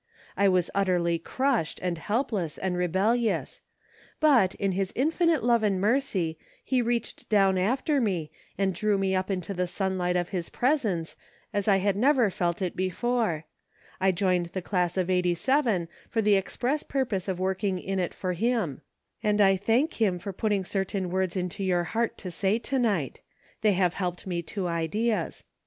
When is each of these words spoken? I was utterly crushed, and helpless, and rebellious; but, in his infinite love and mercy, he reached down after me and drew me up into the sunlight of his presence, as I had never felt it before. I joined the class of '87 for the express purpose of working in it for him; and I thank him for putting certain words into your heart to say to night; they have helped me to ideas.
I 0.35 0.47
was 0.49 0.71
utterly 0.73 1.19
crushed, 1.19 1.79
and 1.79 1.99
helpless, 1.99 2.57
and 2.57 2.75
rebellious; 2.75 3.61
but, 4.19 4.55
in 4.55 4.71
his 4.71 4.91
infinite 4.95 5.43
love 5.43 5.61
and 5.61 5.79
mercy, 5.79 6.39
he 6.63 6.81
reached 6.81 7.29
down 7.29 7.55
after 7.55 8.01
me 8.01 8.31
and 8.57 8.73
drew 8.73 8.97
me 8.97 9.13
up 9.13 9.29
into 9.29 9.53
the 9.53 9.67
sunlight 9.67 10.15
of 10.15 10.29
his 10.29 10.49
presence, 10.49 11.15
as 11.53 11.67
I 11.67 11.77
had 11.77 11.95
never 11.95 12.31
felt 12.31 12.63
it 12.63 12.75
before. 12.75 13.45
I 13.99 14.11
joined 14.11 14.47
the 14.47 14.61
class 14.63 14.97
of 14.97 15.07
'87 15.07 15.87
for 16.09 16.19
the 16.23 16.33
express 16.33 16.81
purpose 16.81 17.27
of 17.27 17.39
working 17.39 17.77
in 17.77 17.99
it 17.99 18.15
for 18.15 18.33
him; 18.33 18.81
and 19.21 19.39
I 19.39 19.55
thank 19.55 20.01
him 20.01 20.17
for 20.17 20.33
putting 20.33 20.65
certain 20.65 21.11
words 21.11 21.37
into 21.37 21.63
your 21.63 21.83
heart 21.83 22.17
to 22.17 22.31
say 22.31 22.57
to 22.57 22.79
night; 22.79 23.21
they 23.61 23.73
have 23.73 23.93
helped 23.93 24.25
me 24.25 24.41
to 24.41 24.67
ideas. 24.67 25.43